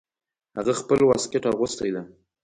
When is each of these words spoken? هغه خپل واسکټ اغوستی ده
هغه 0.57 0.73
خپل 0.81 0.99
واسکټ 1.03 1.43
اغوستی 1.51 1.89
ده 1.95 2.01